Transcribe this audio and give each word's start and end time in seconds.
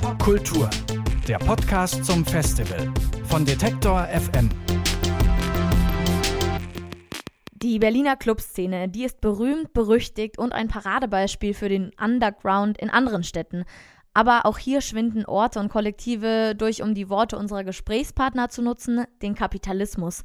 Pop 0.00 0.18
Kultur, 0.18 0.68
der 1.26 1.38
Podcast 1.38 2.04
zum 2.04 2.24
Festival 2.24 2.92
von 3.24 3.44
Detektor 3.44 4.06
FM. 4.06 4.48
Die 7.54 7.78
Berliner 7.78 8.16
Clubszene, 8.16 8.88
die 8.88 9.04
ist 9.04 9.20
berühmt, 9.20 9.72
berüchtigt 9.72 10.38
und 10.38 10.52
ein 10.52 10.68
Paradebeispiel 10.68 11.54
für 11.54 11.68
den 11.68 11.92
Underground 12.02 12.78
in 12.78 12.90
anderen 12.90 13.22
Städten. 13.22 13.64
Aber 14.12 14.46
auch 14.46 14.58
hier 14.58 14.80
schwinden 14.80 15.24
Orte 15.24 15.60
und 15.60 15.68
Kollektive 15.68 16.54
durch, 16.56 16.82
um 16.82 16.94
die 16.94 17.08
Worte 17.08 17.36
unserer 17.38 17.64
Gesprächspartner 17.64 18.48
zu 18.48 18.62
nutzen, 18.62 19.04
den 19.22 19.34
Kapitalismus. 19.34 20.24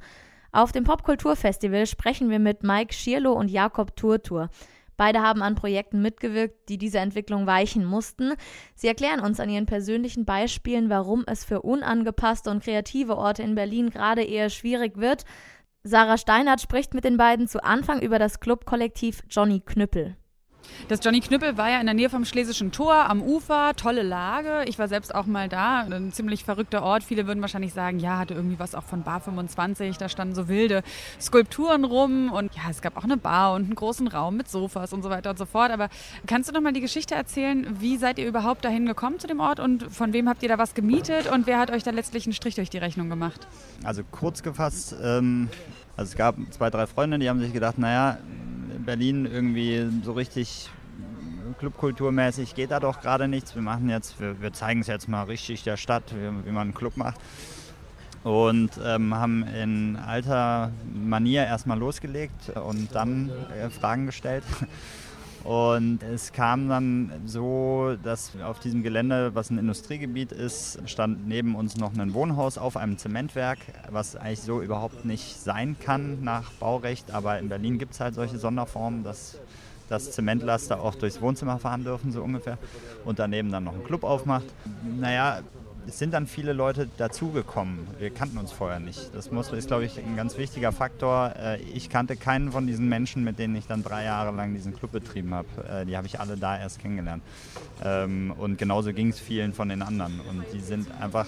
Auf 0.52 0.72
dem 0.72 0.86
Popkulturfestival 0.86 1.86
sprechen 1.86 2.30
wir 2.30 2.40
mit 2.40 2.64
Mike 2.64 2.94
Schierlo 2.94 3.34
und 3.34 3.50
Jakob 3.50 3.96
Turtur. 3.96 4.50
Beide 4.98 5.22
haben 5.22 5.42
an 5.42 5.56
Projekten 5.56 6.02
mitgewirkt, 6.02 6.70
die 6.70 6.78
dieser 6.78 7.02
Entwicklung 7.02 7.48
weichen 7.48 7.86
mussten. 7.86 8.34
Sie 8.76 8.88
erklären 8.88 9.20
uns 9.20 9.40
an 9.40 9.50
ihren 9.50 9.66
persönlichen 9.66 10.26
Beispielen, 10.26 10.90
warum 10.90 11.24
es 11.28 11.44
für 11.44 11.62
unangepasste 11.62 12.50
und 12.50 12.64
kreative 12.64 13.18
Orte 13.18 13.44
in 13.44 13.56
Berlin 13.56 13.90
gerade 13.90 14.24
eher 14.24 14.50
schwierig 14.50 14.98
wird. 14.98 15.26
Sarah 15.84 16.18
Steinert 16.18 16.62
spricht 16.62 16.94
mit 16.94 17.04
den 17.04 17.18
beiden 17.18 17.48
zu 17.48 17.64
Anfang 17.64 18.02
über 18.02 18.20
das 18.20 18.40
Clubkollektiv 18.40 19.22
Johnny 19.30 19.60
Knüppel. 19.60 20.16
Das 20.88 21.00
Johnny 21.04 21.20
Knüppel 21.20 21.58
war 21.58 21.70
ja 21.70 21.80
in 21.80 21.86
der 21.86 21.96
Nähe 21.96 22.10
vom 22.10 22.26
Schlesischen 22.26 22.72
Tor 22.72 22.94
am 23.10 23.22
Ufer, 23.22 23.74
tolle 23.76 24.04
Lage. 24.04 24.64
Ich 24.68 24.78
war 24.78 24.88
selbst 24.88 25.14
auch 25.14 25.26
mal 25.26 25.50
da, 25.50 25.82
ein 25.82 26.12
ziemlich 26.12 26.44
verrückter 26.44 26.84
Ort. 26.84 27.04
Viele 27.04 27.28
würden 27.28 27.42
wahrscheinlich 27.42 27.74
sagen, 27.74 28.00
ja, 28.00 28.20
hatte 28.20 28.34
irgendwie 28.34 28.60
was 28.60 28.76
auch 28.76 28.84
von 28.84 29.04
Bar 29.04 29.22
25. 29.22 29.98
Da 29.98 30.10
standen 30.10 30.36
so 30.36 30.48
wilde 30.48 30.84
Skulpturen 31.20 31.86
rum 31.86 32.32
und 32.32 32.54
ja, 32.56 32.64
es 32.70 32.82
gab 32.82 32.98
auch 32.98 33.04
eine 33.04 33.18
Bar 33.18 33.54
und 33.54 33.64
einen 33.64 33.76
großen 33.76 34.08
Raum 34.08 34.38
mit 34.38 34.50
Sofas 34.50 34.94
und 34.94 35.02
so 35.02 35.10
weiter 35.10 35.32
und 35.32 35.38
so 35.38 35.46
fort. 35.46 35.72
Aber 35.72 35.90
kannst 36.28 36.50
du 36.50 36.54
noch 36.54 36.62
mal 36.62 36.74
die 36.74 36.82
Geschichte 36.82 37.16
erzählen? 37.16 37.66
Wie 37.80 37.98
seid 37.98 38.20
ihr 38.20 38.28
überhaupt 38.28 38.64
dahin 38.64 38.86
gekommen 38.86 39.20
zu 39.20 39.28
dem 39.28 39.40
Ort 39.40 39.60
und 39.60 39.92
von 39.92 40.14
wem 40.14 40.30
habt 40.30 40.44
ihr 40.44 40.50
da 40.50 40.58
was 40.58 40.74
gemietet 40.74 41.32
und 41.32 41.48
wer 41.48 41.60
hat 41.60 41.72
euch 41.72 41.84
da 41.84 41.92
letztlich 41.92 42.26
einen 42.26 42.34
Strich 42.34 42.56
durch 42.56 42.70
die 42.70 42.78
Rechnung 42.78 43.10
gemacht? 43.10 43.48
Also 43.84 44.04
kurz 44.12 44.44
gefasst, 44.44 44.96
ähm, 45.02 45.50
also 45.98 46.10
es 46.12 46.18
gab 46.18 46.36
zwei, 46.52 46.70
drei 46.70 46.88
Freunde, 46.88 47.20
die 47.20 47.30
haben 47.30 47.40
sich 47.40 47.54
gedacht, 47.54 47.78
naja, 47.78 48.18
Berlin 48.86 49.26
irgendwie 49.26 49.88
so 50.04 50.14
richtig 50.14 50.70
clubkulturmäßig 51.60 52.56
geht 52.56 52.72
da 52.72 52.80
doch 52.80 53.02
gerade 53.02 53.28
nichts. 53.28 53.56
Wir 53.56 53.62
machen 53.62 53.90
jetzt, 53.90 54.20
wir, 54.20 54.42
wir 54.42 54.54
zeigen 54.54 54.82
es 54.82 54.88
jetzt 54.88 55.08
mal 55.08 55.24
richtig 55.24 55.64
der 55.64 55.78
Stadt, 55.78 56.04
wie, 56.14 56.48
wie 56.48 56.52
man 56.52 56.64
einen 56.64 56.74
Club 56.74 56.98
macht. 56.98 57.20
Und 58.24 58.72
ähm, 58.84 59.14
haben 59.14 59.44
in 59.44 59.98
alter 59.98 60.72
Manier 60.92 61.46
erstmal 61.46 61.78
losgelegt 61.78 62.50
und 62.50 62.96
dann 62.96 63.30
äh, 63.56 63.70
Fragen 63.70 64.08
gestellt. 64.08 64.44
Und 65.46 66.02
es 66.02 66.34
kam 66.34 66.68
dann 66.70 67.12
so, 67.26 67.96
dass 68.02 68.32
auf 68.42 68.60
diesem 68.60 68.82
Gelände, 68.82 69.36
was 69.36 69.52
ein 69.52 69.60
Industriegebiet 69.60 70.32
ist, 70.32 70.80
stand 70.88 71.28
neben 71.28 71.56
uns 71.56 71.78
noch 71.78 71.96
ein 71.96 72.14
Wohnhaus 72.16 72.58
auf 72.58 72.76
einem 72.78 72.98
Zementwerk, 72.98 73.60
was 73.92 74.16
eigentlich 74.16 74.42
so 74.42 74.62
überhaupt 74.62 75.06
nicht 75.06 75.40
sein 75.40 75.78
kann 75.80 76.24
nach 76.24 76.52
Baurecht. 76.54 77.12
Aber 77.12 77.38
in 77.38 77.48
Berlin 77.48 77.78
gibt 77.78 77.94
es 77.94 78.00
halt 78.00 78.16
solche 78.16 78.40
Sonderformen, 78.40 79.04
dass 79.04 79.38
dass 79.88 80.12
Zementlaster 80.12 80.82
auch 80.82 80.96
durchs 80.96 81.22
Wohnzimmer 81.22 81.60
fahren 81.60 81.84
dürfen, 81.84 82.12
so 82.12 82.24
ungefähr. 82.24 82.58
Und 83.06 83.20
daneben 83.20 83.52
dann 83.52 83.66
noch 83.66 83.74
ein 83.74 83.84
Club 83.84 84.04
aufmacht. 84.04 84.46
Naja, 85.00 85.42
es 85.88 86.00
sind 86.00 86.14
dann 86.14 86.28
viele 86.28 86.54
Leute 86.54 86.88
dazugekommen. 86.98 87.88
Wir 88.00 88.10
kannten 88.10 88.38
uns 88.38 88.52
vorher 88.52 88.80
nicht. 88.80 89.14
Das 89.14 89.32
muss, 89.32 89.52
ist, 89.52 89.68
glaube 89.68 89.86
ich, 89.86 89.98
ein 90.00 90.16
ganz 90.16 90.38
wichtiger 90.38 90.72
Faktor. 90.72 91.34
Äh, 91.38 91.62
ich 91.62 91.90
kannte 91.90 92.16
keinen 92.16 92.52
von 92.52 92.68
diesen 92.68 92.90
Menschen, 92.90 93.24
mit 93.24 93.40
denen 93.40 93.56
ich 93.56 93.68
dann 93.68 93.84
drei 93.84 94.04
Jahre 94.04 94.36
lang 94.36 94.54
diesen 94.54 94.76
Club 94.76 94.92
betrieben 94.92 95.34
habe. 95.34 95.48
Äh, 95.70 95.86
die 95.86 95.96
habe 95.98 96.08
ich 96.08 96.20
alle 96.20 96.38
da 96.38 96.58
erst 96.58 96.80
kennengelernt. 96.80 97.24
Ähm, 97.84 98.34
und 98.38 98.58
genauso 98.58 98.94
ging 98.94 99.10
es 99.10 99.20
vielen 99.20 99.54
von 99.54 99.70
den 99.70 99.82
anderen. 99.82 100.20
Und 100.22 100.46
die 100.54 100.60
sind 100.60 100.90
einfach 101.00 101.28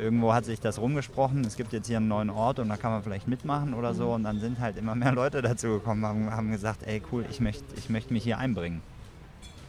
irgendwo 0.00 0.32
hat 0.32 0.46
sich 0.46 0.60
das 0.60 0.78
rumgesprochen, 0.78 1.44
es 1.44 1.56
gibt 1.56 1.74
jetzt 1.74 1.88
hier 1.88 1.98
einen 1.98 2.08
neuen 2.08 2.30
Ort 2.30 2.58
und 2.58 2.70
da 2.70 2.78
kann 2.78 2.90
man 2.90 3.02
vielleicht 3.02 3.28
mitmachen 3.28 3.74
oder 3.74 3.92
so. 3.94 4.12
Und 4.12 4.24
dann 4.24 4.40
sind 4.40 4.60
halt 4.60 4.76
immer 4.78 4.94
mehr 4.94 5.12
Leute 5.12 5.42
dazu 5.42 5.68
gekommen, 5.68 6.04
haben, 6.06 6.30
haben 6.30 6.50
gesagt, 6.50 6.84
ey 6.84 7.02
cool, 7.12 7.26
ich 7.30 7.40
möchte 7.40 7.64
ich 7.76 7.90
möcht 7.90 8.10
mich 8.10 8.24
hier 8.24 8.38
einbringen. 8.38 8.80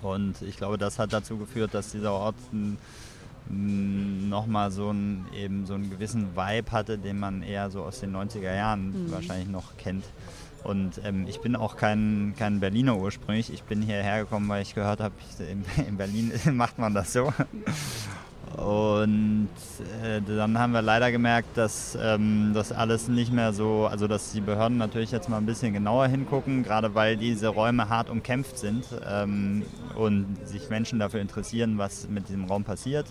Und 0.01 0.41
ich 0.41 0.56
glaube, 0.56 0.78
das 0.78 0.97
hat 0.97 1.12
dazu 1.12 1.38
geführt, 1.38 1.73
dass 1.73 1.91
dieser 1.91 2.13
Ort 2.13 2.35
ein, 2.53 2.78
nochmal 3.50 4.72
so 4.72 4.90
einen, 4.90 5.26
eben 5.36 5.66
so 5.66 5.74
einen 5.74 5.90
gewissen 5.90 6.36
Vibe 6.36 6.72
hatte, 6.72 6.98
den 6.98 7.20
man 7.20 7.42
eher 7.42 7.70
so 7.70 7.84
aus 7.84 8.00
den 8.00 8.16
90er 8.16 8.54
Jahren 8.56 9.06
mhm. 9.06 9.12
wahrscheinlich 9.12 9.50
noch 9.50 9.76
kennt. 9.78 10.06
Und 10.64 11.02
ähm, 11.04 11.26
ich 11.28 11.40
bin 11.40 11.56
auch 11.56 11.78
kein, 11.78 12.34
kein 12.38 12.60
Berliner 12.60 12.98
ursprünglich. 12.98 13.52
Ich 13.52 13.64
bin 13.64 13.82
hierher 13.82 14.20
gekommen, 14.20 14.48
weil 14.50 14.62
ich 14.62 14.76
gehört 14.76 15.00
habe, 15.00 15.16
in, 15.40 15.64
in, 15.86 15.98
Berlin 15.98 16.32
macht 16.54 16.78
man 16.78 16.94
das 16.94 17.14
so. 17.14 17.34
Und 18.59 19.47
äh, 20.03 20.22
dann 20.22 20.58
haben 20.59 20.74
wir 20.74 20.81
leider 20.81 21.12
gemerkt, 21.12 21.56
dass 21.56 21.97
ähm, 22.02 22.52
das 22.53 22.74
alles 22.74 23.08
nicht 23.08 23.31
mehr 23.31 23.53
so, 23.53 23.88
also 23.90 24.08
dass 24.08 24.34
die 24.34 24.42
Behörden 24.42 24.78
natürlich 24.78 25.12
jetzt 25.12 25.30
mal 25.30 25.38
ein 25.38 25.46
bisschen 25.46 25.72
genauer 25.72 26.08
hingucken, 26.08 26.64
gerade 26.64 26.94
weil 26.94 27.16
diese 27.16 27.48
Räume 27.48 27.88
hart 27.88 28.09
umkämpft 28.09 28.58
sind 28.58 28.84
ähm, 29.09 29.64
und 29.96 30.38
sich 30.46 30.69
Menschen 30.69 31.00
dafür 31.00 31.22
interessieren, 31.22 31.78
was 31.78 32.09
mit 32.09 32.28
diesem 32.28 32.46
Raum 32.46 32.66
passiert 32.66 33.06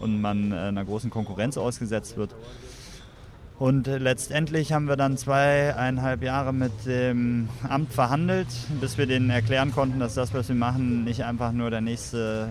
und 0.00 0.22
man 0.22 0.52
äh, 0.52 0.56
einer 0.56 0.86
großen 0.86 1.10
Konkurrenz 1.10 1.58
ausgesetzt 1.58 2.16
wird. 2.16 2.34
Und 3.58 3.88
letztendlich 3.88 4.72
haben 4.72 4.86
wir 4.86 4.96
dann 4.96 5.18
zweieinhalb 5.18 6.22
Jahre 6.22 6.54
mit 6.54 6.86
dem 6.86 7.48
Amt 7.68 7.92
verhandelt, 7.92 8.46
bis 8.80 8.96
wir 8.96 9.06
denen 9.06 9.28
erklären 9.30 9.72
konnten, 9.72 9.98
dass 9.98 10.14
das, 10.14 10.32
was 10.32 10.48
wir 10.48 10.54
machen, 10.54 11.04
nicht 11.04 11.24
einfach 11.24 11.50
nur 11.52 11.68
der 11.68 11.80
nächste 11.80 12.50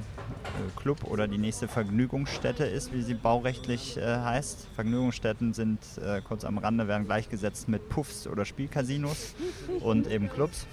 Club 0.76 1.04
oder 1.04 1.28
die 1.28 1.38
nächste 1.38 1.68
Vergnügungsstätte 1.68 2.66
ist, 2.66 2.94
wie 2.94 3.02
sie 3.02 3.14
baurechtlich 3.14 3.98
äh, 3.98 4.02
heißt. 4.02 4.68
Vergnügungsstätten 4.76 5.54
sind 5.54 5.80
äh, 6.04 6.22
kurz 6.22 6.46
am 6.46 6.58
Rande, 6.58 6.88
werden 6.88 7.06
gleichgesetzt 7.06 7.68
mit 7.68 7.90
Puffs 7.90 8.28
oder 8.28 8.46
Spielcasinos 8.46 9.36
und 9.82 10.08
eben 10.08 10.30
Clubs. 10.30 10.68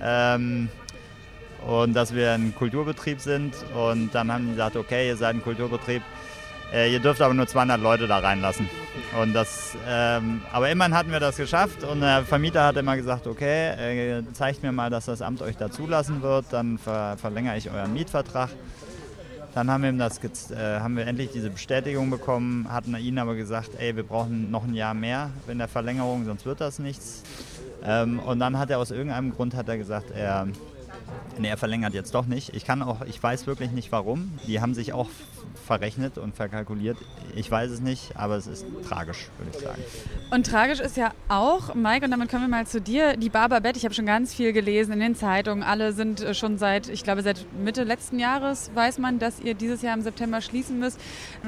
Ähm, 0.00 0.68
und 1.66 1.94
dass 1.94 2.14
wir 2.14 2.32
ein 2.32 2.54
Kulturbetrieb 2.54 3.20
sind 3.20 3.54
und 3.74 4.14
dann 4.14 4.32
haben 4.32 4.44
die 4.44 4.50
gesagt, 4.52 4.76
okay, 4.76 5.08
ihr 5.08 5.16
seid 5.16 5.34
ein 5.34 5.42
Kulturbetrieb, 5.42 6.02
äh, 6.72 6.92
ihr 6.92 7.00
dürft 7.00 7.20
aber 7.20 7.34
nur 7.34 7.46
200 7.46 7.80
Leute 7.80 8.06
da 8.06 8.18
reinlassen. 8.18 8.68
Und 9.20 9.32
das, 9.32 9.76
ähm, 9.88 10.42
aber 10.52 10.70
immerhin 10.70 10.94
hatten 10.94 11.10
wir 11.10 11.20
das 11.20 11.36
geschafft 11.36 11.82
und 11.84 12.00
der 12.00 12.24
Vermieter 12.24 12.64
hat 12.64 12.76
immer 12.76 12.96
gesagt, 12.96 13.26
okay, 13.26 14.18
äh, 14.18 14.22
zeigt 14.32 14.62
mir 14.62 14.72
mal, 14.72 14.90
dass 14.90 15.06
das 15.06 15.22
Amt 15.22 15.40
euch 15.42 15.56
da 15.56 15.70
zulassen 15.70 16.22
wird, 16.22 16.46
dann 16.50 16.78
ver 16.78 17.16
verlängere 17.18 17.56
ich 17.56 17.70
euren 17.70 17.92
Mietvertrag. 17.94 18.50
Dann 19.54 19.70
haben 19.70 19.82
wir, 19.82 19.92
das, 19.92 20.20
äh, 20.50 20.80
haben 20.80 20.96
wir 20.96 21.06
endlich 21.06 21.30
diese 21.32 21.50
Bestätigung 21.50 22.10
bekommen, 22.10 22.70
hatten 22.70 22.94
ihnen 22.96 23.18
aber 23.18 23.34
gesagt, 23.34 23.70
ey, 23.78 23.96
wir 23.96 24.04
brauchen 24.04 24.50
noch 24.50 24.64
ein 24.64 24.74
Jahr 24.74 24.94
mehr 24.94 25.30
in 25.48 25.58
der 25.58 25.68
Verlängerung, 25.68 26.26
sonst 26.26 26.44
wird 26.44 26.60
das 26.60 26.78
nichts. 26.78 27.22
Ähm, 27.84 28.18
und 28.18 28.40
dann 28.40 28.58
hat 28.58 28.70
er 28.70 28.78
aus 28.78 28.90
irgendeinem 28.90 29.34
Grund 29.34 29.54
hat 29.54 29.68
er 29.68 29.78
gesagt, 29.78 30.10
er, 30.10 30.46
nee, 31.38 31.48
er 31.48 31.56
verlängert 31.56 31.94
jetzt 31.94 32.14
doch 32.14 32.26
nicht. 32.26 32.54
Ich 32.54 32.64
kann 32.64 32.82
auch, 32.82 33.02
ich 33.02 33.22
weiß 33.22 33.46
wirklich 33.46 33.70
nicht 33.70 33.92
warum. 33.92 34.38
Die 34.46 34.60
haben 34.60 34.74
sich 34.74 34.92
auch 34.92 35.08
verrechnet 35.66 36.18
und 36.18 36.34
verkalkuliert. 36.34 36.96
Ich 37.34 37.50
weiß 37.50 37.70
es 37.70 37.80
nicht, 37.80 38.16
aber 38.16 38.36
es 38.36 38.46
ist 38.46 38.64
tragisch, 38.88 39.28
würde 39.38 39.50
ich 39.56 39.62
sagen. 39.62 39.82
Und 40.30 40.44
tragisch 40.44 40.78
ist 40.78 40.98
ja 40.98 41.12
auch, 41.28 41.74
Mike, 41.74 42.04
und 42.04 42.10
damit 42.10 42.28
kommen 42.30 42.42
wir 42.42 42.48
mal 42.48 42.66
zu 42.66 42.82
dir, 42.82 43.16
die 43.16 43.30
Barbabett. 43.30 43.78
Ich 43.78 43.84
habe 43.84 43.94
schon 43.94 44.04
ganz 44.04 44.34
viel 44.34 44.52
gelesen 44.52 44.92
in 44.92 45.00
den 45.00 45.14
Zeitungen. 45.14 45.62
Alle 45.62 45.94
sind 45.94 46.20
äh, 46.20 46.34
schon 46.34 46.58
seit, 46.58 46.90
ich 46.90 47.02
glaube, 47.02 47.22
seit 47.22 47.46
Mitte 47.58 47.82
letzten 47.82 48.18
Jahres 48.18 48.70
weiß 48.74 48.98
man, 48.98 49.18
dass 49.18 49.40
ihr 49.40 49.54
dieses 49.54 49.80
Jahr 49.80 49.94
im 49.94 50.02
September 50.02 50.42
schließen 50.42 50.78
müsst. 50.78 51.00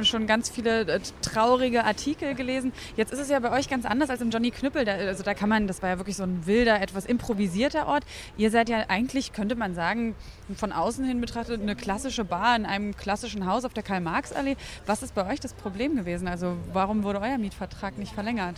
Schon 0.03 0.27
ganz 0.27 0.49
viele 0.49 0.81
äh, 0.87 1.01
traurige 1.21 1.85
Artikel 1.85 2.35
gelesen. 2.35 2.73
Jetzt 2.97 3.13
ist 3.13 3.19
es 3.19 3.29
ja 3.29 3.39
bei 3.41 3.53
euch 3.53 3.69
ganz 3.69 3.85
anders 3.85 4.09
als 4.09 4.23
im 4.23 4.31
Johnny 4.31 4.51
Knüppel. 4.51 4.87
Da, 4.87 4.93
also 4.93 5.23
da 5.25 5.35
kann 5.35 5.51
man, 5.51 5.67
das 5.67 5.83
war 5.83 5.91
ja 5.91 5.99
wirklich 5.99 6.17
so 6.17 6.23
ein 6.23 6.47
wilder, 6.47 6.81
etwas 6.81 7.05
improvisierter 7.05 7.87
Ort. 7.87 8.05
Ihr 8.39 8.51
seid 8.51 8.71
ja 8.71 8.87
eigentlich, 8.89 9.35
könnte 9.35 9.57
man 9.57 9.75
sagen, 9.75 10.15
von 10.57 10.73
außen 10.73 11.05
hin 11.05 11.21
betrachtet, 11.21 11.61
eine 11.61 11.77
klassische 11.77 12.25
Bar 12.25 12.57
in 12.57 12.65
einem 12.65 12.97
klassischen 12.97 13.45
Haus 13.45 13.67
auf 13.67 13.75
der 13.75 13.83
Karl 13.83 14.01
Karl-Marx-Allee. 14.01 14.57
Was 14.87 15.03
ist 15.03 15.15
bei 15.15 15.31
euch 15.31 15.41
das 15.41 15.53
Problem 15.53 15.97
gewesen? 15.97 16.29
Also 16.29 16.57
warum 16.73 17.03
wurde 17.03 17.21
euer 17.21 17.37
Mietvertrag 17.37 17.99
nicht 17.99 18.15
verlängert? 18.15 18.57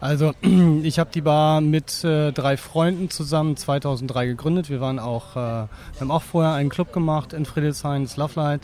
Also 0.00 0.32
ich 0.82 0.98
habe 0.98 1.10
die 1.12 1.20
Bar 1.20 1.60
mit 1.60 2.04
äh, 2.04 2.32
drei 2.32 2.56
Freunden 2.56 3.10
zusammen 3.10 3.56
2003 3.56 4.26
gegründet. 4.26 4.70
Wir 4.70 4.80
waren 4.80 4.98
auch, 4.98 5.32
äh, 5.32 5.34
wir 5.34 6.00
haben 6.00 6.10
auch 6.10 6.22
vorher 6.22 6.52
einen 6.52 6.68
Club 6.68 6.92
gemacht 6.92 7.32
in 7.32 7.46
Friedrichshain, 7.46 8.04
das 8.04 8.16
Lovelight. 8.16 8.62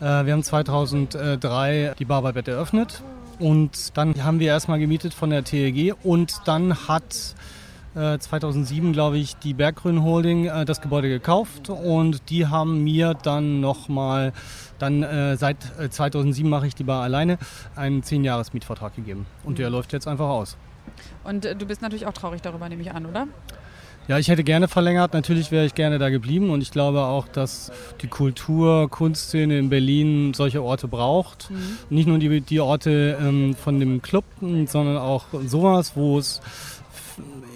Äh, 0.00 0.24
wir 0.24 0.32
haben 0.32 0.42
2003 0.42 1.94
die 1.98 2.04
Bar 2.04 2.22
bei 2.22 2.32
Bett 2.32 2.48
eröffnet 2.48 3.02
und 3.38 3.96
dann 3.96 4.24
haben 4.24 4.40
wir 4.40 4.48
erstmal 4.48 4.78
gemietet 4.78 5.14
von 5.14 5.30
der 5.30 5.44
TLG 5.44 5.94
und 6.02 6.40
dann 6.46 6.88
hat 6.88 7.34
2007, 7.94 8.90
äh, 8.90 8.92
glaube 8.92 9.18
ich, 9.18 9.36
die 9.36 9.54
Berggrün 9.54 10.02
Holding 10.02 10.46
äh, 10.46 10.64
das 10.64 10.80
Gebäude 10.80 11.08
gekauft 11.08 11.68
und 11.70 12.30
die 12.30 12.46
haben 12.46 12.84
mir 12.84 13.14
dann 13.14 13.60
nochmal, 13.60 14.32
dann 14.78 15.02
äh, 15.02 15.36
seit 15.36 15.58
2007 15.90 16.48
mache 16.48 16.66
ich 16.66 16.74
die 16.74 16.84
Bar 16.84 17.02
alleine, 17.02 17.38
einen 17.74 18.02
10-Jahres-Mietvertrag 18.02 18.94
gegeben. 18.94 19.26
Und 19.44 19.58
der 19.58 19.68
mhm. 19.68 19.74
läuft 19.74 19.92
jetzt 19.92 20.06
einfach 20.06 20.28
aus. 20.28 20.56
Und 21.24 21.44
du 21.44 21.66
bist 21.66 21.82
natürlich 21.82 22.06
auch 22.06 22.12
traurig 22.12 22.42
darüber, 22.42 22.68
nehme 22.68 22.82
ich 22.82 22.92
an, 22.92 23.06
oder? 23.06 23.26
Ja, 24.08 24.18
ich 24.18 24.28
hätte 24.28 24.42
gerne 24.42 24.66
verlängert. 24.66 25.14
Natürlich 25.14 25.52
wäre 25.52 25.66
ich 25.66 25.74
gerne 25.74 25.98
da 25.98 26.08
geblieben 26.08 26.50
und 26.50 26.62
ich 26.62 26.72
glaube 26.72 27.02
auch, 27.02 27.28
dass 27.28 27.70
die 28.02 28.08
Kultur, 28.08 28.88
Kunstszene 28.90 29.56
in 29.56 29.68
Berlin 29.68 30.34
solche 30.34 30.62
Orte 30.62 30.88
braucht. 30.88 31.50
Mhm. 31.50 31.78
Nicht 31.90 32.08
nur 32.08 32.18
die, 32.18 32.40
die 32.40 32.60
Orte 32.60 33.16
ähm, 33.20 33.54
von 33.54 33.78
dem 33.78 34.02
Club, 34.02 34.24
sondern 34.40 34.96
auch 34.96 35.26
sowas, 35.46 35.92
wo 35.94 36.18
es 36.18 36.40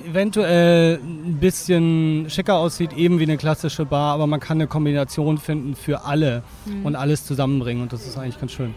eventuell 0.06 0.98
ein 1.02 1.38
bisschen 1.40 2.26
schicker 2.28 2.56
aussieht, 2.56 2.92
eben 2.92 3.18
wie 3.18 3.24
eine 3.24 3.36
klassische 3.36 3.84
Bar, 3.84 4.14
aber 4.14 4.26
man 4.26 4.40
kann 4.40 4.58
eine 4.58 4.66
Kombination 4.66 5.38
finden 5.38 5.74
für 5.74 6.04
alle 6.04 6.42
mhm. 6.66 6.86
und 6.86 6.96
alles 6.96 7.24
zusammenbringen 7.24 7.82
und 7.82 7.92
das 7.92 8.06
ist 8.06 8.16
eigentlich 8.18 8.38
ganz 8.38 8.52
schön 8.52 8.74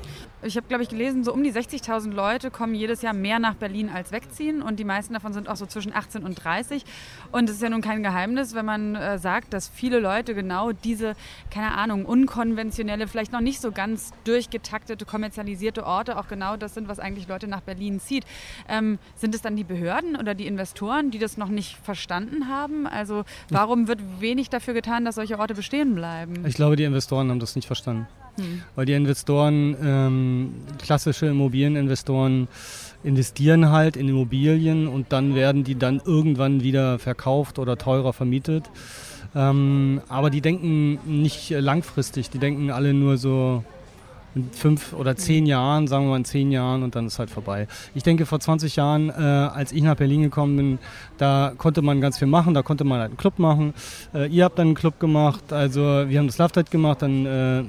ich 0.48 0.58
habe, 0.58 0.68
glaube 0.68 0.84
ich, 0.84 0.90
gelesen, 0.90 1.24
so 1.24 1.34
um 1.34 1.44
die 1.44 1.52
60.000 1.52 2.12
Leute 2.12 2.50
kommen 2.50 2.74
jedes 2.74 3.02
Jahr 3.02 3.14
mehr 3.14 3.40
nach 3.40 3.56
Berlin 3.56 3.90
als 3.90 4.12
wegziehen 4.12 4.62
und 4.62 4.80
die 4.80 4.84
meisten 4.84 5.14
davon 5.14 5.34
sind 5.34 5.50
auch 5.50 5.56
so 5.56 5.66
zwischen 5.66 5.94
18 5.94 6.24
und 6.24 6.36
30. 6.36 6.84
Und 7.32 7.50
es 7.50 7.58
ist 7.58 7.62
ja 7.62 7.70
nun 7.70 7.82
kein 7.82 8.04
Geheimnis, 8.04 8.56
wenn 8.56 8.66
man 8.66 8.96
äh, 8.96 9.20
sagt, 9.20 9.54
dass 9.54 9.68
viele 9.68 10.00
Leute 10.00 10.34
genau 10.34 10.72
diese, 10.72 11.16
keine 11.52 11.74
Ahnung, 11.74 12.06
unkonventionelle, 12.06 13.08
vielleicht 13.08 13.32
noch 13.32 13.42
nicht 13.42 13.62
so 13.62 13.72
ganz 13.72 14.12
durchgetaktete, 14.24 15.06
kommerzialisierte 15.06 15.86
Orte 15.86 16.18
auch 16.18 16.28
genau 16.28 16.58
das 16.58 16.74
sind, 16.74 16.88
was 16.88 17.00
eigentlich 17.00 17.28
Leute 17.28 17.48
nach 17.48 17.62
Berlin 17.62 18.00
zieht. 18.00 18.26
Ähm, 18.70 19.00
sind 19.16 19.36
es 19.36 19.42
dann 19.42 19.56
die 19.56 19.64
Behörden 19.64 20.16
oder 20.16 20.34
die 20.34 20.48
Investoren, 20.48 21.12
die 21.12 21.20
das 21.20 21.38
noch 21.38 21.50
nicht 21.50 21.78
verstanden 21.78 22.48
haben? 22.48 22.88
Also 22.88 23.26
warum 23.50 23.88
wird 23.88 24.00
wenig 24.20 24.50
dafür 24.50 24.74
getan, 24.74 25.06
dass 25.06 25.16
solche 25.16 25.40
Orte 25.40 25.54
bestehen 25.54 25.96
bleiben? 25.96 26.46
Ich 26.46 26.56
glaube, 26.56 26.76
die 26.76 26.84
Investoren 26.84 27.30
haben 27.30 27.40
das 27.40 27.56
nicht 27.56 27.68
verstanden. 27.68 28.08
Hm. 28.38 28.62
Weil 28.75 28.86
die 28.86 28.94
Investoren, 28.94 29.75
ähm, 29.84 30.54
klassische 30.80 31.28
Immobilieninvestoren, 31.28 32.48
investieren 33.04 33.69
halt 33.69 33.95
in 33.95 34.10
Immobilien 34.10 34.88
und 34.88 35.12
dann 35.12 35.36
werden 35.36 35.63
die 35.63 35.75
dann 35.75 36.01
irgendwann 36.04 36.63
wieder 36.63 37.00
verkauft 37.00 37.60
oder 37.60 37.78
teurer 37.78 38.13
vermietet. 38.13 38.69
Ähm, 39.36 40.01
aber 40.10 40.30
die 40.30 40.42
denken 40.42 41.00
nicht 41.06 41.50
langfristig, 41.51 42.30
die 42.30 42.39
denken 42.39 42.72
alle 42.72 42.94
nur 42.94 43.18
so 43.18 43.63
in 44.38 44.51
fünf 44.51 44.94
oder 44.94 45.16
zehn 45.16 45.45
Jahren, 45.45 45.88
sagen 45.88 46.06
wir 46.06 46.12
mal 46.12 46.18
in 46.18 46.25
zehn 46.25 46.51
Jahren 46.51 46.84
und 46.84 46.95
dann 46.95 47.07
ist 47.07 47.19
halt 47.19 47.30
vorbei. 47.30 47.68
Ich 47.95 48.04
denke, 48.04 48.25
vor 48.25 48.39
20 48.39 48.75
Jahren, 48.75 49.10
äh, 49.10 49.13
als 49.13 49.72
ich 49.72 49.81
nach 49.81 49.95
Berlin 49.95 50.22
gekommen 50.22 50.56
bin, 50.56 50.80
da 51.18 51.54
konnte 51.57 51.81
man 51.81 52.01
ganz 52.01 52.19
viel 52.19 52.28
machen, 52.28 52.54
da 52.54 52.62
konnte 52.62 52.84
man 52.84 53.00
halt 53.00 53.10
einen 53.10 53.18
Club 53.18 53.39
machen. 53.39 53.74
Äh, 54.13 54.28
ihr 54.28 54.45
habt 54.45 54.60
dann 54.60 54.68
einen 54.68 54.75
Club 54.75 55.00
gemacht, 55.00 55.51
also 55.51 55.81
wir 55.81 56.19
haben 56.19 56.28
das 56.28 56.38
Love 56.38 56.51
Tide 56.51 56.69
gemacht, 56.69 57.01
dann 57.01 57.25
äh, 57.25 57.63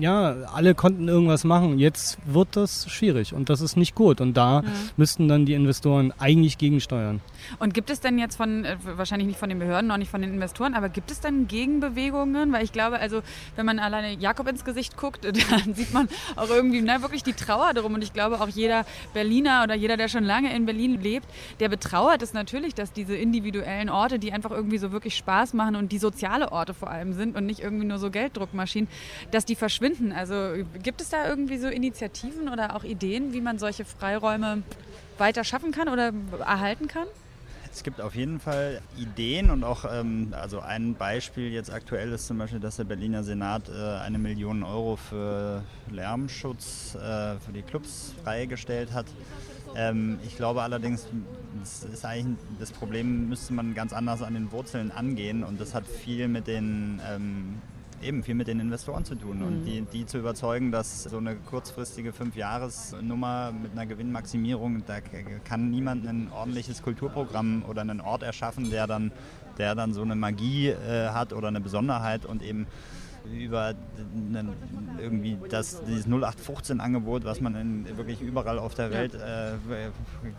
ja, 0.00 0.34
alle 0.54 0.74
konnten 0.74 1.08
irgendwas 1.08 1.44
machen. 1.44 1.78
Jetzt 1.78 2.18
wird 2.26 2.48
das 2.52 2.90
schwierig 2.90 3.34
und 3.34 3.48
das 3.48 3.60
ist 3.60 3.76
nicht 3.76 3.94
gut. 3.94 4.20
Und 4.20 4.34
da 4.36 4.60
ja. 4.60 4.68
müssten 4.96 5.28
dann 5.28 5.46
die 5.46 5.54
Investoren 5.54 6.12
eigentlich 6.18 6.58
gegensteuern. 6.58 7.20
Und 7.58 7.74
gibt 7.74 7.90
es 7.90 8.00
denn 8.00 8.18
jetzt 8.18 8.36
von, 8.36 8.64
äh, 8.64 8.76
wahrscheinlich 8.82 9.28
nicht 9.28 9.38
von 9.38 9.48
den 9.48 9.58
Behörden, 9.58 9.88
noch 9.88 9.96
nicht 9.96 10.10
von 10.10 10.20
den 10.20 10.32
Investoren, 10.32 10.74
aber 10.74 10.88
gibt 10.88 11.10
es 11.10 11.20
dann 11.20 11.46
Gegenbewegungen? 11.48 12.52
Weil 12.52 12.64
ich 12.64 12.72
glaube, 12.72 12.98
also 12.98 13.22
wenn 13.56 13.66
man 13.66 13.78
alleine 13.78 14.14
Jakob 14.14 14.48
ins 14.48 14.64
Gesicht 14.64 14.96
guckt, 14.96 15.24
dann 15.50 15.74
sieht 15.74 15.92
man 15.92 16.08
auch 16.34 16.50
irgendwie 16.50 16.82
na, 16.82 17.02
wirklich 17.02 17.22
die 17.22 17.32
Trauer 17.32 17.72
darum. 17.74 17.94
Und 17.94 18.02
ich 18.02 18.12
glaube, 18.12 18.40
auch 18.40 18.48
jeder 18.48 18.84
Berliner 19.14 19.62
oder 19.64 19.74
jeder, 19.74 19.96
der 19.96 20.08
schon 20.08 20.24
lange 20.24 20.54
in 20.54 20.66
Berlin 20.66 21.00
lebt, 21.00 21.26
der 21.60 21.68
betrauert 21.68 22.22
es 22.22 22.32
natürlich, 22.32 22.74
dass 22.74 22.92
diese 22.92 23.16
individuellen 23.16 23.88
Orte, 23.88 24.18
die 24.18 24.32
einfach 24.32 24.50
irgendwie 24.50 24.78
so 24.78 24.92
wirklich 24.92 25.16
Spaß 25.16 25.54
machen 25.54 25.76
und 25.76 25.92
die 25.92 25.98
soziale 25.98 26.52
Orte 26.52 26.74
vor 26.74 26.90
allem 26.90 27.12
sind 27.12 27.36
und 27.36 27.46
nicht 27.46 27.60
irgendwie 27.60 27.86
nur 27.86 27.98
so 27.98 28.10
Gelddruckmaschinen, 28.10 28.88
dass 29.30 29.44
die 29.44 29.54
verschwinden. 29.54 29.85
Also 30.14 30.64
gibt 30.82 31.00
es 31.00 31.10
da 31.10 31.28
irgendwie 31.28 31.58
so 31.58 31.68
Initiativen 31.68 32.48
oder 32.48 32.76
auch 32.76 32.84
Ideen, 32.84 33.32
wie 33.32 33.40
man 33.40 33.58
solche 33.58 33.84
Freiräume 33.84 34.62
weiter 35.18 35.44
schaffen 35.44 35.72
kann 35.72 35.88
oder 35.88 36.12
erhalten 36.40 36.88
kann? 36.88 37.06
Es 37.76 37.82
gibt 37.82 38.00
auf 38.00 38.14
jeden 38.14 38.40
Fall 38.40 38.80
Ideen 38.96 39.50
und 39.50 39.62
auch, 39.62 39.84
ähm, 39.84 40.32
also 40.32 40.60
ein 40.60 40.94
Beispiel 40.94 41.52
jetzt 41.52 41.70
aktuell 41.70 42.10
ist 42.10 42.26
zum 42.26 42.38
Beispiel, 42.38 42.58
dass 42.58 42.76
der 42.76 42.84
Berliner 42.84 43.22
Senat 43.22 43.68
äh, 43.68 43.98
eine 43.98 44.18
Million 44.18 44.62
Euro 44.62 44.96
für 44.96 45.62
Lärmschutz 45.90 46.94
äh, 46.94 47.38
für 47.38 47.52
die 47.52 47.60
Clubs 47.60 48.14
freigestellt 48.24 48.94
hat. 48.94 49.04
Ähm, 49.74 50.18
ich 50.24 50.36
glaube 50.36 50.62
allerdings, 50.62 51.06
das, 51.60 51.84
ist 51.84 52.06
eigentlich, 52.06 52.38
das 52.58 52.72
Problem 52.72 53.28
müsste 53.28 53.52
man 53.52 53.74
ganz 53.74 53.92
anders 53.92 54.22
an 54.22 54.32
den 54.32 54.50
Wurzeln 54.52 54.90
angehen 54.90 55.44
und 55.44 55.60
das 55.60 55.74
hat 55.74 55.86
viel 55.86 56.28
mit 56.28 56.46
den 56.46 57.02
ähm, 57.06 57.60
eben 58.02 58.22
viel 58.22 58.34
mit 58.34 58.48
den 58.48 58.60
Investoren 58.60 59.04
zu 59.04 59.14
tun 59.14 59.42
und 59.42 59.60
mhm. 59.60 59.64
die, 59.64 59.80
die 59.82 60.06
zu 60.06 60.18
überzeugen, 60.18 60.72
dass 60.72 61.04
so 61.04 61.18
eine 61.18 61.36
kurzfristige 61.36 62.12
Fünfjahresnummer 62.12 63.52
mit 63.52 63.72
einer 63.72 63.86
Gewinnmaximierung, 63.86 64.84
da 64.86 65.00
kann 65.44 65.70
niemand 65.70 66.06
ein 66.06 66.30
ordentliches 66.32 66.82
Kulturprogramm 66.82 67.64
oder 67.68 67.80
einen 67.82 68.00
Ort 68.00 68.22
erschaffen, 68.22 68.70
der 68.70 68.86
dann, 68.86 69.12
der 69.58 69.74
dann 69.74 69.92
so 69.92 70.02
eine 70.02 70.16
Magie 70.16 70.68
äh, 70.68 71.08
hat 71.08 71.32
oder 71.32 71.48
eine 71.48 71.60
Besonderheit 71.60 72.26
und 72.26 72.42
eben 72.42 72.66
über 73.24 73.74
einen, 74.14 74.52
irgendwie 75.00 75.36
das, 75.48 75.82
dieses 75.84 76.06
0815-Angebot, 76.06 77.24
was 77.24 77.40
man 77.40 77.56
in, 77.56 77.96
wirklich 77.96 78.20
überall 78.20 78.58
auf 78.58 78.74
der 78.74 78.90
Welt 78.90 79.14
äh, 79.14 79.54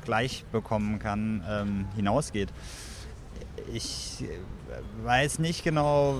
gleich 0.06 0.46
bekommen 0.52 1.00
kann, 1.00 1.44
ähm, 1.50 1.86
hinausgeht 1.96 2.50
ich 3.74 4.24
weiß 5.04 5.40
nicht 5.40 5.64
genau, 5.64 6.16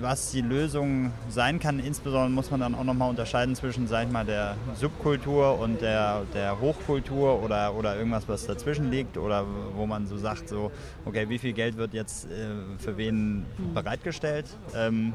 was 0.00 0.30
die 0.30 0.40
Lösung 0.40 1.12
sein 1.28 1.58
kann. 1.58 1.78
Insbesondere 1.78 2.30
muss 2.30 2.50
man 2.50 2.60
dann 2.60 2.74
auch 2.74 2.84
nochmal 2.84 3.10
unterscheiden 3.10 3.54
zwischen, 3.54 3.86
sag 3.86 4.06
ich 4.06 4.12
mal, 4.12 4.24
der 4.24 4.56
Subkultur 4.74 5.58
und 5.58 5.80
der, 5.80 6.22
der 6.34 6.60
Hochkultur 6.60 7.42
oder, 7.42 7.74
oder 7.74 7.96
irgendwas, 7.96 8.28
was 8.28 8.46
dazwischen 8.46 8.90
liegt 8.90 9.16
oder 9.16 9.44
wo 9.74 9.86
man 9.86 10.06
so 10.06 10.16
sagt, 10.16 10.48
so, 10.48 10.70
okay, 11.04 11.28
wie 11.28 11.38
viel 11.38 11.52
Geld 11.52 11.76
wird 11.76 11.94
jetzt 11.94 12.26
äh, 12.26 12.28
für 12.78 12.96
wen 12.96 13.46
hm. 13.56 13.74
bereitgestellt? 13.74 14.46
Ähm, 14.74 15.12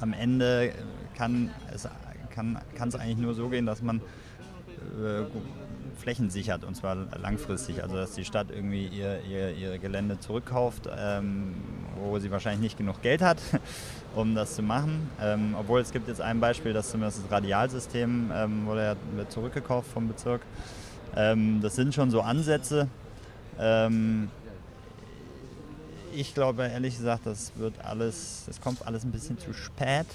am 0.00 0.12
Ende 0.12 0.72
kann 1.16 1.50
es 1.72 1.88
kann 2.36 2.58
es 2.88 2.94
eigentlich 2.94 3.16
nur 3.16 3.34
so 3.34 3.48
gehen, 3.48 3.64
dass 3.64 3.80
man 3.80 4.02
äh, 5.00 5.24
Flächen 5.96 6.30
sichert 6.30 6.64
und 6.64 6.74
zwar 6.74 6.96
langfristig. 7.20 7.82
Also 7.82 7.96
dass 7.96 8.12
die 8.12 8.24
Stadt 8.24 8.48
irgendwie 8.50 8.86
ihr, 8.86 9.20
ihr, 9.28 9.54
ihre 9.54 9.78
Gelände 9.78 10.20
zurückkauft, 10.20 10.88
ähm, 10.96 11.54
wo 11.98 12.18
sie 12.18 12.30
wahrscheinlich 12.30 12.60
nicht 12.60 12.78
genug 12.78 13.02
Geld 13.02 13.22
hat, 13.22 13.38
um 14.14 14.34
das 14.34 14.54
zu 14.54 14.62
machen. 14.62 15.10
Ähm, 15.20 15.54
obwohl 15.58 15.80
es 15.80 15.92
gibt 15.92 16.08
jetzt 16.08 16.20
ein 16.20 16.40
Beispiel, 16.40 16.72
dass 16.72 16.90
zumindest 16.90 17.24
das 17.24 17.30
Radialsystem 17.30 18.30
ähm, 18.34 18.66
wurde 18.66 18.96
ja 19.16 19.28
zurückgekauft 19.28 19.90
vom 19.90 20.08
Bezirk. 20.08 20.42
Ähm, 21.16 21.60
das 21.62 21.76
sind 21.76 21.94
schon 21.94 22.10
so 22.10 22.20
Ansätze. 22.20 22.88
Ähm, 23.58 24.30
ich 26.14 26.34
glaube 26.34 26.66
ehrlich 26.66 26.96
gesagt, 26.96 27.26
das 27.26 27.52
wird 27.56 27.74
alles, 27.84 28.44
das 28.46 28.60
kommt 28.60 28.86
alles 28.86 29.04
ein 29.04 29.12
bisschen 29.12 29.38
zu 29.38 29.52
spät. 29.52 30.06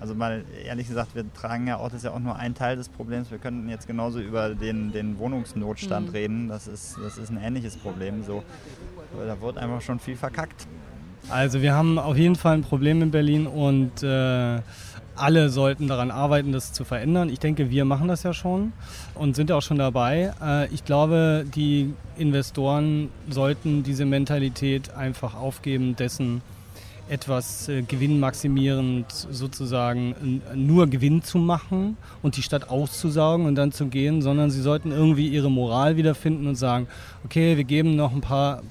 Also 0.00 0.14
mal 0.14 0.44
ehrlich 0.64 0.88
gesagt, 0.88 1.14
wir 1.14 1.24
tragen 1.32 1.66
ja 1.66 1.78
auch, 1.78 1.86
das 1.86 1.98
ist 1.98 2.04
ja 2.04 2.12
auch 2.12 2.18
nur 2.18 2.36
ein 2.36 2.54
Teil 2.54 2.76
des 2.76 2.88
Problems. 2.88 3.30
Wir 3.30 3.38
könnten 3.38 3.68
jetzt 3.68 3.86
genauso 3.86 4.20
über 4.20 4.54
den, 4.54 4.92
den 4.92 5.18
Wohnungsnotstand 5.18 6.08
mhm. 6.08 6.12
reden. 6.12 6.48
Das 6.48 6.66
ist, 6.66 6.98
das 7.02 7.16
ist 7.18 7.30
ein 7.30 7.38
ähnliches 7.42 7.76
Problem. 7.76 8.22
So, 8.22 8.42
da 9.18 9.40
wird 9.40 9.58
einfach 9.58 9.80
schon 9.80 9.98
viel 9.98 10.16
verkackt. 10.16 10.66
Also 11.30 11.62
wir 11.62 11.74
haben 11.74 11.98
auf 11.98 12.16
jeden 12.16 12.36
Fall 12.36 12.54
ein 12.54 12.62
Problem 12.62 13.00
in 13.00 13.10
Berlin 13.10 13.46
und 13.46 14.02
äh, 14.02 14.60
alle 15.16 15.48
sollten 15.48 15.86
daran 15.88 16.10
arbeiten, 16.10 16.52
das 16.52 16.72
zu 16.72 16.84
verändern. 16.84 17.28
Ich 17.28 17.38
denke, 17.38 17.70
wir 17.70 17.84
machen 17.84 18.08
das 18.08 18.22
ja 18.24 18.34
schon 18.34 18.72
und 19.14 19.36
sind 19.36 19.52
auch 19.52 19.62
schon 19.62 19.78
dabei. 19.78 20.32
Äh, 20.42 20.66
ich 20.74 20.84
glaube, 20.84 21.46
die 21.54 21.94
Investoren 22.16 23.10
sollten 23.30 23.82
diese 23.82 24.04
Mentalität 24.04 24.94
einfach 24.94 25.34
aufgeben 25.34 25.96
dessen, 25.96 26.42
etwas 27.08 27.68
äh, 27.68 27.82
gewinnmaximierend 27.82 29.06
sozusagen 29.10 30.40
nur 30.54 30.86
Gewinn 30.86 31.22
zu 31.22 31.38
machen 31.38 31.96
und 32.22 32.36
die 32.36 32.42
Stadt 32.42 32.70
auszusaugen 32.70 33.46
und 33.46 33.54
dann 33.56 33.72
zu 33.72 33.86
gehen, 33.86 34.22
sondern 34.22 34.50
sie 34.50 34.62
sollten 34.62 34.90
irgendwie 34.90 35.28
ihre 35.28 35.50
Moral 35.50 35.96
wiederfinden 35.96 36.46
und 36.46 36.56
sagen, 36.56 36.86
okay, 37.24 37.56
wir 37.56 37.64
geben 37.64 37.96
noch 37.96 38.12
ein 38.12 38.20
paar 38.20 38.62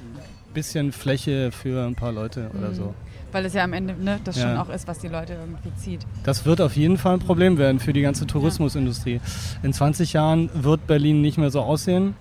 bisschen 0.54 0.92
Fläche 0.92 1.52
für 1.52 1.86
ein 1.86 1.96
paar 1.96 2.12
Leute 2.12 2.50
mhm. 2.54 2.60
oder 2.60 2.74
so. 2.74 2.94
Weil 3.32 3.46
es 3.46 3.54
ja 3.54 3.64
am 3.64 3.74
Ende 3.74 3.96
ne, 3.96 4.20
das 4.24 4.38
ja. 4.38 4.44
schon 4.44 4.58
auch 4.58 4.70
ist, 4.70 4.88
was 4.88 5.00
die 5.00 5.08
Leute 5.08 5.34
irgendwie 5.34 5.76
zieht. 5.76 6.06
Das 6.24 6.46
wird 6.46 6.62
auf 6.62 6.76
jeden 6.76 6.98
Fall 6.98 7.16
ein 7.16 7.20
Problem 7.20 7.58
werden 7.58 7.80
für 7.80 7.92
die 7.92 8.02
ganze 8.02 8.28
Tourismusindustrie. 8.28 9.22
In 9.64 9.74
20 9.74 10.14
Jahren 10.14 10.52
wird 10.54 10.86
Berlin 10.86 11.22
nicht 11.22 11.40
mehr 11.40 11.50
so 11.50 11.62
aussehen. 11.62 12.16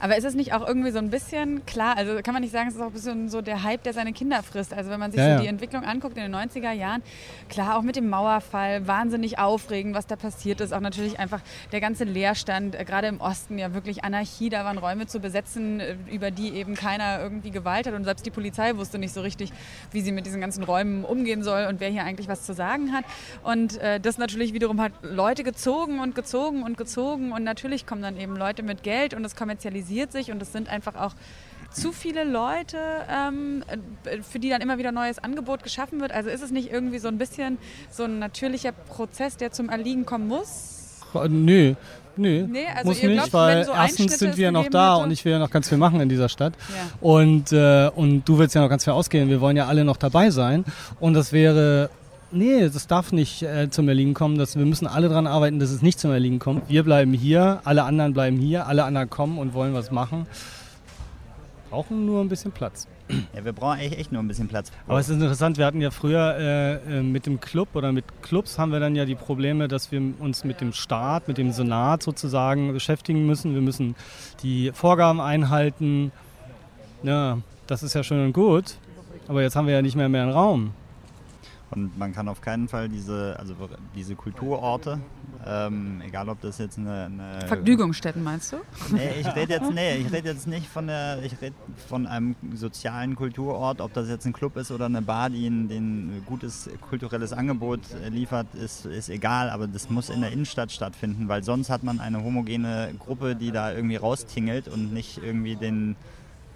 Aber 0.00 0.16
ist 0.16 0.24
es 0.24 0.34
nicht 0.34 0.52
auch 0.52 0.66
irgendwie 0.66 0.90
so 0.90 0.98
ein 0.98 1.10
bisschen 1.10 1.64
klar, 1.66 1.96
also 1.96 2.20
kann 2.22 2.34
man 2.34 2.42
nicht 2.42 2.52
sagen, 2.52 2.68
es 2.68 2.74
ist 2.74 2.80
auch 2.80 2.86
ein 2.86 2.92
bisschen 2.92 3.28
so 3.28 3.40
der 3.40 3.62
Hype, 3.62 3.82
der 3.82 3.92
seine 3.92 4.12
Kinder 4.12 4.42
frisst. 4.42 4.72
Also 4.74 4.90
wenn 4.90 5.00
man 5.00 5.10
sich 5.10 5.20
ja, 5.20 5.36
so 5.36 5.42
die 5.42 5.48
Entwicklung 5.48 5.84
anguckt 5.84 6.16
in 6.16 6.22
den 6.22 6.34
90er 6.34 6.72
Jahren, 6.72 7.02
klar, 7.48 7.76
auch 7.76 7.82
mit 7.82 7.96
dem 7.96 8.08
Mauerfall, 8.08 8.86
wahnsinnig 8.86 9.38
aufregend, 9.38 9.94
was 9.94 10.06
da 10.06 10.16
passiert 10.16 10.60
ist. 10.60 10.72
Auch 10.72 10.80
natürlich 10.80 11.18
einfach 11.18 11.40
der 11.72 11.80
ganze 11.80 12.04
Leerstand, 12.04 12.74
äh, 12.74 12.84
gerade 12.84 13.08
im 13.08 13.20
Osten 13.20 13.58
ja 13.58 13.74
wirklich 13.74 14.04
Anarchie, 14.04 14.48
da 14.48 14.64
waren 14.64 14.78
Räume 14.78 15.06
zu 15.06 15.20
besetzen, 15.20 15.80
äh, 15.80 15.96
über 16.10 16.30
die 16.30 16.54
eben 16.54 16.74
keiner 16.74 17.20
irgendwie 17.20 17.50
Gewalt 17.50 17.86
hat 17.86 17.94
und 17.94 18.04
selbst 18.04 18.26
die 18.26 18.30
Polizei 18.30 18.76
wusste 18.76 18.98
nicht 18.98 19.12
so 19.12 19.20
richtig, 19.20 19.52
wie 19.90 20.00
sie 20.00 20.12
mit 20.12 20.26
diesen 20.26 20.40
ganzen 20.40 20.64
Räumen 20.64 21.04
umgehen 21.04 21.42
soll 21.42 21.66
und 21.66 21.80
wer 21.80 21.88
hier 21.88 22.04
eigentlich 22.04 22.28
was 22.28 22.42
zu 22.42 22.54
sagen 22.54 22.92
hat. 22.92 23.04
Und 23.42 23.78
äh, 23.78 24.00
das 24.00 24.18
natürlich 24.18 24.52
wiederum 24.52 24.80
hat 24.80 24.92
Leute 25.02 25.44
gezogen 25.44 26.00
und 26.00 26.14
gezogen 26.14 26.62
und 26.62 26.76
gezogen 26.76 27.32
und 27.32 27.44
natürlich 27.44 27.86
kommen 27.86 28.02
dann 28.02 28.18
eben 28.18 28.36
Leute 28.36 28.62
mit 28.62 28.82
Geld 28.82 29.14
und 29.14 29.24
es 29.24 29.36
kommerzialisiert 29.64 30.12
sich 30.12 30.30
und 30.30 30.40
es 30.42 30.52
sind 30.52 30.68
einfach 30.68 30.94
auch 30.94 31.14
zu 31.70 31.92
viele 31.92 32.24
Leute, 32.24 32.78
ähm, 33.10 33.64
für 34.22 34.38
die 34.38 34.48
dann 34.48 34.60
immer 34.60 34.78
wieder 34.78 34.92
neues 34.92 35.18
Angebot 35.18 35.62
geschaffen 35.62 36.00
wird? 36.00 36.12
Also 36.12 36.30
ist 36.30 36.42
es 36.42 36.50
nicht 36.50 36.70
irgendwie 36.70 36.98
so 36.98 37.08
ein 37.08 37.18
bisschen 37.18 37.58
so 37.90 38.04
ein 38.04 38.18
natürlicher 38.18 38.72
Prozess, 38.72 39.36
der 39.36 39.50
zum 39.50 39.68
Erliegen 39.68 40.06
kommen 40.06 40.28
muss? 40.28 41.00
Nö, 41.28 41.74
Nö, 42.16 42.46
nee, 42.48 42.66
also 42.72 42.90
muss 42.90 43.02
nicht, 43.02 43.12
glaubt, 43.12 43.32
weil 43.32 43.64
so 43.64 43.72
erstens 43.72 44.18
sind 44.20 44.36
wir 44.36 44.52
noch 44.52 44.68
da 44.68 44.94
hatte? 44.94 45.04
und 45.04 45.10
ich 45.10 45.24
will 45.24 45.32
ja 45.32 45.40
noch 45.40 45.50
ganz 45.50 45.68
viel 45.68 45.78
machen 45.78 46.00
in 46.00 46.08
dieser 46.08 46.28
Stadt. 46.28 46.52
Ja. 46.68 46.76
Und, 47.00 47.50
äh, 47.50 47.90
und 47.92 48.24
du 48.24 48.38
willst 48.38 48.54
ja 48.54 48.60
noch 48.60 48.68
ganz 48.68 48.84
viel 48.84 48.92
ausgehen. 48.92 49.28
Wir 49.28 49.40
wollen 49.40 49.56
ja 49.56 49.66
alle 49.66 49.84
noch 49.84 49.96
dabei 49.96 50.30
sein. 50.30 50.64
Und 51.00 51.14
das 51.14 51.32
wäre 51.32 51.90
Nee, 52.34 52.68
das 52.68 52.88
darf 52.88 53.12
nicht 53.12 53.42
äh, 53.42 53.70
zum 53.70 53.88
Erliegen 53.88 54.12
kommen. 54.12 54.38
Das, 54.38 54.56
wir 54.58 54.66
müssen 54.66 54.88
alle 54.88 55.08
daran 55.08 55.28
arbeiten, 55.28 55.60
dass 55.60 55.70
es 55.70 55.82
nicht 55.82 56.00
zum 56.00 56.10
Erliegen 56.10 56.40
kommt. 56.40 56.68
Wir 56.68 56.82
bleiben 56.82 57.12
hier, 57.12 57.60
alle 57.62 57.84
anderen 57.84 58.12
bleiben 58.12 58.38
hier, 58.38 58.66
alle 58.66 58.82
anderen 58.82 59.08
kommen 59.08 59.38
und 59.38 59.54
wollen 59.54 59.72
was 59.72 59.92
machen. 59.92 60.26
Brauchen 61.70 62.06
nur 62.06 62.20
ein 62.20 62.28
bisschen 62.28 62.50
Platz. 62.50 62.88
Ja, 63.36 63.44
wir 63.44 63.52
brauchen 63.52 63.78
echt, 63.78 63.96
echt 63.96 64.12
nur 64.12 64.20
ein 64.20 64.26
bisschen 64.26 64.48
Platz. 64.48 64.72
Aber 64.88 64.98
es 64.98 65.08
ist 65.08 65.14
interessant, 65.14 65.58
wir 65.58 65.66
hatten 65.66 65.80
ja 65.80 65.92
früher 65.92 66.36
äh, 66.36 66.98
äh, 66.98 67.02
mit 67.02 67.26
dem 67.26 67.38
Club 67.38 67.68
oder 67.74 67.92
mit 67.92 68.04
Clubs 68.22 68.58
haben 68.58 68.72
wir 68.72 68.80
dann 68.80 68.96
ja 68.96 69.04
die 69.04 69.14
Probleme, 69.14 69.68
dass 69.68 69.92
wir 69.92 70.02
uns 70.18 70.42
mit 70.42 70.60
dem 70.60 70.72
Staat, 70.72 71.28
mit 71.28 71.38
dem 71.38 71.52
Senat 71.52 72.02
sozusagen 72.02 72.72
beschäftigen 72.72 73.26
müssen. 73.26 73.54
Wir 73.54 73.62
müssen 73.62 73.94
die 74.42 74.72
Vorgaben 74.74 75.20
einhalten. 75.20 76.10
Ja, 77.04 77.38
das 77.68 77.84
ist 77.84 77.94
ja 77.94 78.02
schön 78.02 78.24
und 78.24 78.32
gut. 78.32 78.74
Aber 79.28 79.40
jetzt 79.42 79.54
haben 79.54 79.68
wir 79.68 79.74
ja 79.74 79.82
nicht 79.82 79.94
mehr 79.94 80.08
mehr 80.08 80.22
einen 80.22 80.32
Raum. 80.32 80.72
Und 81.74 81.98
man 81.98 82.12
kann 82.12 82.28
auf 82.28 82.40
keinen 82.40 82.68
Fall 82.68 82.88
diese, 82.88 83.36
also 83.38 83.54
diese 83.94 84.14
Kulturorte, 84.14 85.00
ähm, 85.46 86.00
egal 86.06 86.28
ob 86.28 86.40
das 86.40 86.58
jetzt 86.58 86.78
eine, 86.78 87.04
eine 87.04 87.46
Vergnügungsstätten 87.46 88.22
meinst 88.22 88.52
du? 88.52 88.56
Nee, 88.92 89.20
ich 89.20 89.34
rede 89.34 89.54
jetzt, 89.54 89.70
nee, 89.74 89.96
ich 89.96 90.10
jetzt 90.10 90.46
nicht 90.46 90.66
von 90.66 90.86
der, 90.86 91.22
ich 91.22 91.40
rede 91.40 91.54
von 91.88 92.06
einem 92.06 92.36
sozialen 92.54 93.14
Kulturort, 93.14 93.80
ob 93.80 93.92
das 93.92 94.08
jetzt 94.08 94.24
ein 94.26 94.32
Club 94.32 94.56
ist 94.56 94.70
oder 94.70 94.86
eine 94.86 95.02
Bar, 95.02 95.30
die 95.30 95.46
ein, 95.46 95.68
ein 95.70 96.22
gutes 96.26 96.70
kulturelles 96.88 97.32
Angebot 97.32 97.80
liefert, 98.10 98.54
ist, 98.54 98.86
ist 98.86 99.08
egal, 99.08 99.50
aber 99.50 99.66
das 99.66 99.90
muss 99.90 100.08
in 100.10 100.20
der 100.20 100.32
Innenstadt 100.32 100.72
stattfinden, 100.72 101.28
weil 101.28 101.42
sonst 101.42 101.70
hat 101.70 101.82
man 101.82 102.00
eine 102.00 102.22
homogene 102.22 102.94
Gruppe, 102.98 103.36
die 103.36 103.50
da 103.50 103.72
irgendwie 103.72 103.96
raustingelt 103.96 104.68
und 104.68 104.92
nicht 104.92 105.18
irgendwie 105.22 105.56
den 105.56 105.96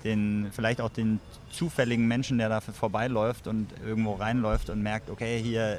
den, 0.04 0.48
vielleicht 0.52 0.80
auch 0.80 0.90
den 0.90 1.20
zufälligen 1.50 2.06
Menschen, 2.06 2.38
der 2.38 2.48
dafür 2.48 2.74
vorbeiläuft 2.74 3.46
und 3.46 3.68
irgendwo 3.84 4.14
reinläuft 4.14 4.70
und 4.70 4.82
merkt, 4.82 5.10
okay, 5.10 5.40
hier, 5.42 5.72
äh, 5.72 5.78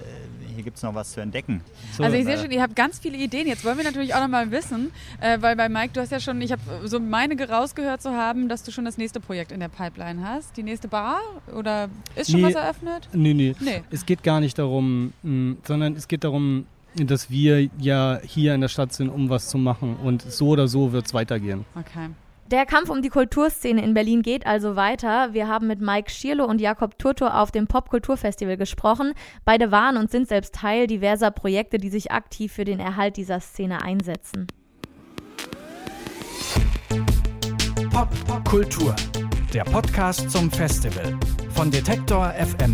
hier 0.53 0.63
gibt 0.63 0.77
es 0.77 0.83
noch 0.83 0.95
was 0.95 1.11
zu 1.11 1.21
entdecken. 1.21 1.61
So, 1.95 2.03
also 2.03 2.15
ich 2.15 2.25
sehe 2.25 2.37
schon, 2.37 2.51
ihr 2.51 2.61
habt 2.61 2.75
ganz 2.75 2.99
viele 2.99 3.17
Ideen. 3.17 3.47
Jetzt 3.47 3.63
wollen 3.63 3.77
wir 3.77 3.85
natürlich 3.85 4.13
auch 4.13 4.21
noch 4.21 4.27
mal 4.27 4.51
wissen, 4.51 4.91
äh, 5.21 5.37
weil 5.41 5.55
bei 5.55 5.69
Mike, 5.69 5.91
du 5.93 6.01
hast 6.01 6.11
ja 6.11 6.19
schon, 6.19 6.41
ich 6.41 6.51
habe 6.51 6.61
so 6.85 6.99
meine 6.99 7.39
rausgehört 7.39 8.01
zu 8.01 8.11
haben, 8.11 8.49
dass 8.49 8.63
du 8.63 8.71
schon 8.71 8.85
das 8.85 8.97
nächste 8.97 9.19
Projekt 9.19 9.51
in 9.51 9.59
der 9.59 9.69
Pipeline 9.69 10.21
hast. 10.27 10.57
Die 10.57 10.63
nächste 10.63 10.87
Bar 10.87 11.19
oder 11.55 11.89
ist 12.15 12.31
schon 12.31 12.41
nee, 12.41 12.47
was 12.47 12.55
eröffnet? 12.55 13.07
Nee, 13.13 13.33
nee, 13.33 13.55
nee. 13.59 13.83
Es 13.91 14.05
geht 14.05 14.23
gar 14.23 14.39
nicht 14.39 14.57
darum, 14.59 15.13
mh, 15.23 15.57
sondern 15.63 15.95
es 15.95 16.07
geht 16.07 16.23
darum, 16.23 16.65
dass 16.95 17.29
wir 17.29 17.69
ja 17.79 18.19
hier 18.23 18.55
in 18.55 18.61
der 18.61 18.67
Stadt 18.67 18.93
sind, 18.93 19.09
um 19.09 19.29
was 19.29 19.47
zu 19.47 19.57
machen. 19.57 19.95
Und 19.97 20.21
so 20.23 20.49
oder 20.49 20.67
so 20.67 20.91
wird 20.91 21.05
es 21.05 21.13
weitergehen. 21.13 21.65
Okay. 21.75 22.09
Der 22.51 22.65
Kampf 22.65 22.89
um 22.89 23.03
die 23.03 23.09
Kulturszene 23.09 23.83
in 23.83 23.93
Berlin 23.93 24.23
geht 24.23 24.47
also 24.47 24.75
weiter. 24.75 25.33
Wir 25.33 25.47
haben 25.47 25.67
mit 25.67 25.81
Mike 25.81 26.09
Schierlo 26.09 26.45
und 26.45 26.59
Jakob 26.59 26.97
Turto 26.97 27.27
auf 27.27 27.51
dem 27.51 27.67
Popkulturfestival 27.67 28.57
gesprochen. 28.57 29.13
Beide 29.45 29.71
waren 29.71 29.97
und 29.97 30.09
sind 30.09 30.27
selbst 30.27 30.55
Teil 30.55 30.87
diverser 30.87 31.29
Projekte, 31.29 31.77
die 31.77 31.89
sich 31.89 32.11
aktiv 32.11 32.51
für 32.51 32.65
den 32.65 32.79
Erhalt 32.79 33.17
dieser 33.17 33.39
Szene 33.39 33.83
einsetzen. 33.83 34.47
Popkultur, 37.91 38.95
der 39.53 39.63
Podcast 39.65 40.31
zum 40.31 40.49
Festival 40.49 41.19
von 41.51 41.69
Detektor 41.69 42.33
FM. 42.33 42.73